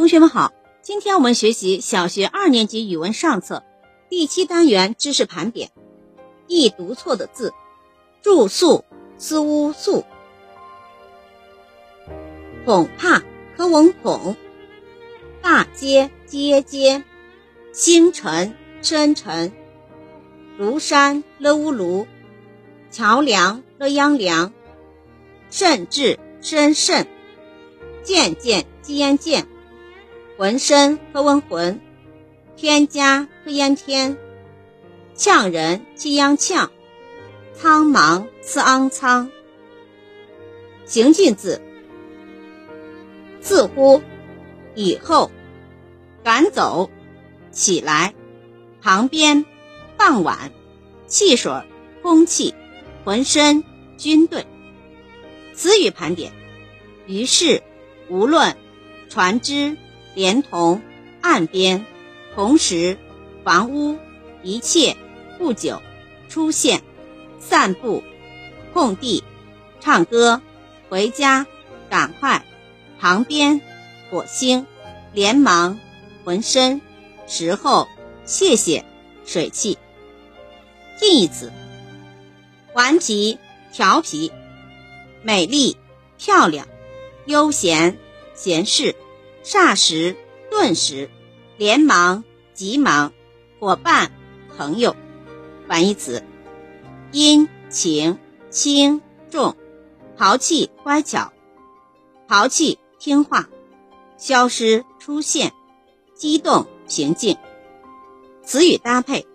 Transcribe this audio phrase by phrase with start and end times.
[0.00, 3.62] 同学们好，今天我们学习小学二年级语文上册
[4.08, 5.70] 第七单元知识盘点。
[6.46, 7.52] 易读错的字：
[8.22, 8.82] 住宿、
[9.18, 10.06] 思乌宿、
[12.64, 13.22] 恐怕
[13.58, 14.34] 可闻恐、
[15.42, 17.04] 大街街街、
[17.74, 19.52] 星辰深沉、
[20.58, 22.06] 庐山了乌庐、
[22.90, 24.50] 桥梁了央梁、
[25.50, 27.06] 甚至深甚、
[28.02, 29.46] 渐渐渐渐。
[30.40, 31.82] 浑身和温浑，
[32.56, 34.16] 添加和烟天，
[35.14, 36.72] 呛人气央呛，
[37.52, 39.30] 苍茫次昂苍。
[40.86, 41.60] 行进字：
[43.42, 44.00] 似乎，
[44.74, 45.30] 以后，
[46.24, 46.90] 赶走，
[47.50, 48.14] 起来，
[48.80, 49.44] 旁边，
[49.98, 50.50] 傍晚，
[51.06, 51.52] 汽水，
[52.00, 52.54] 空气，
[53.04, 53.62] 浑身，
[53.98, 54.46] 军队。
[55.52, 56.32] 词语盘点：
[57.06, 57.62] 于是，
[58.08, 58.56] 无论，
[59.10, 59.76] 船只。
[60.14, 60.80] 连同
[61.20, 61.86] 岸边，
[62.34, 62.98] 同时，
[63.44, 63.98] 房屋，
[64.42, 64.96] 一切，
[65.38, 65.80] 不久，
[66.28, 66.82] 出现，
[67.38, 68.02] 散步，
[68.72, 69.22] 空地，
[69.80, 70.40] 唱歌，
[70.88, 71.46] 回家，
[71.88, 72.44] 赶快，
[72.98, 73.60] 旁边，
[74.10, 74.66] 火星，
[75.12, 75.78] 连忙，
[76.24, 76.80] 浑身，
[77.26, 77.88] 时候，
[78.24, 78.84] 谢谢，
[79.24, 79.78] 水汽。
[80.98, 81.52] 近义词：
[82.74, 83.38] 顽皮、
[83.72, 84.30] 调皮、
[85.22, 85.76] 美丽、
[86.18, 86.66] 漂亮、
[87.26, 87.96] 悠闲、
[88.34, 88.94] 闲适。
[89.42, 90.16] 霎时，
[90.50, 91.10] 顿时，
[91.56, 93.12] 连忙，急忙，
[93.58, 94.12] 伙伴，
[94.56, 94.94] 朋友。
[95.66, 96.22] 反义词：
[97.10, 98.18] 殷勤、
[98.50, 99.56] 轻重、
[100.16, 101.32] 淘气、乖巧、
[102.28, 103.48] 淘气、听话、
[104.18, 105.52] 消失、出现、
[106.14, 107.38] 激动、平静。
[108.44, 109.26] 词语搭配：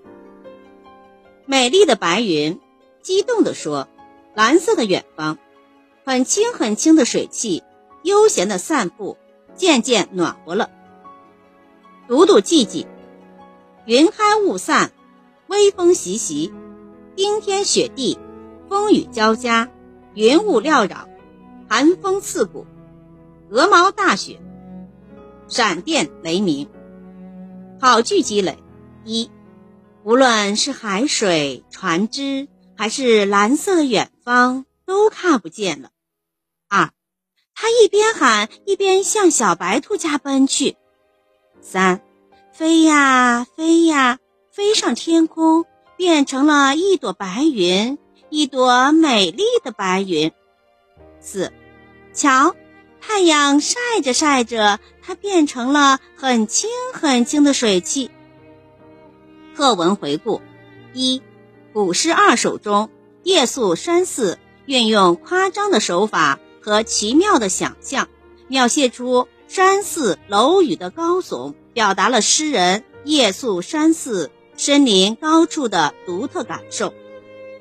[1.45, 2.59] 美丽的白云，
[3.01, 3.87] 激动地说
[4.35, 5.39] ：“蓝色的远方，
[6.03, 7.63] 很轻很轻的水汽，
[8.03, 9.17] 悠闲的散步。”
[9.55, 10.69] 渐渐暖和了。
[12.07, 12.85] 读读记记，
[13.85, 14.91] 云开雾散，
[15.47, 16.53] 微风习习，
[17.15, 18.19] 冰天雪地，
[18.69, 19.71] 风雨交加，
[20.13, 21.07] 云雾缭绕，
[21.67, 22.65] 寒风刺骨，
[23.49, 24.39] 鹅毛大雪，
[25.47, 26.69] 闪电雷鸣。
[27.79, 28.59] 好句积累：
[29.03, 29.29] 一，
[30.03, 32.47] 无论是海水、船只，
[32.77, 35.89] 还是蓝色的远方，都看不见了。
[36.67, 36.91] 二。
[37.55, 40.75] 他一边喊，一边向小白兔家奔去。
[41.61, 42.01] 三，
[42.53, 44.19] 飞呀飞呀，
[44.51, 47.97] 飞上天空，变成了一朵白云，
[48.29, 50.31] 一朵美丽的白云。
[51.21, 51.53] 四，
[52.13, 52.55] 瞧，
[52.99, 58.11] 太阳晒着晒着，它变成了很轻很轻的水汽。
[59.55, 60.41] 课文回顾：
[60.93, 61.21] 一，
[61.71, 62.89] 古诗二首中，
[63.23, 66.37] 夜宿山寺运用夸张的手法。
[66.65, 68.09] 和奇妙的想象，
[68.47, 76.89] 描写出山寺楼宇的高耸，表达了诗人夜宿山寺、身临高处的独特感受。《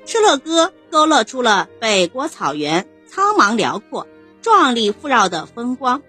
[0.07, 4.07] 敕勒歌》勾勒出了北国草原苍茫辽阔、
[4.41, 6.01] 壮丽富饶的风光，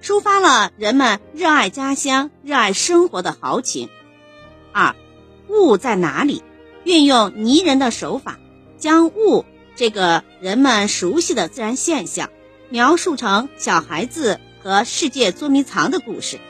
[0.00, 3.88] 抒发了人们热爱家乡、热爱生活的豪情。
[4.72, 4.94] 二，
[5.48, 6.44] 雾在哪里？
[6.84, 8.38] 运用拟人的手法，
[8.78, 9.44] 将雾。
[9.78, 12.30] 这个人们熟悉的自然现象，
[12.68, 16.40] 描述成小孩子和世界捉迷藏的故事。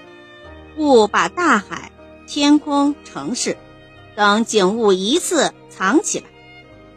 [0.79, 1.93] 雾把大海、
[2.27, 3.59] 天空、城市
[4.17, 6.25] 等景物一次藏起来，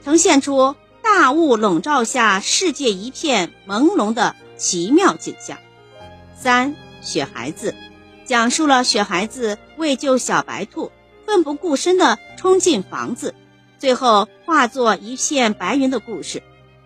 [0.06, 5.58] 呈现出大雾笼罩下世界一片朦胧的奇妙景象。
[6.34, 7.76] 三雪孩子
[8.24, 10.94] 讲述了雪孩子为救小白兔，
[11.26, 13.36] 奋不顾身地冲进房子。
[13.82, 16.44] 最后化作一片白云的故事，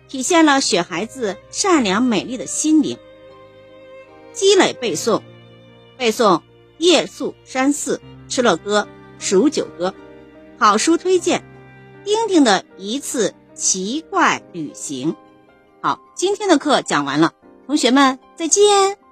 [0.08, 2.96] 体现了雪孩子善良美丽的心灵。
[4.32, 5.20] 积累背诵，
[5.98, 6.38] 背诵
[6.78, 8.00] 《夜宿山寺》
[8.34, 8.88] 《敕勒歌》
[9.22, 9.90] 《数九歌》，
[10.58, 11.44] 好书推荐：
[12.02, 15.14] 丁丁的一次奇怪旅行。
[15.82, 17.32] 好，今天的课讲完了，
[17.66, 19.05] 同学们再见。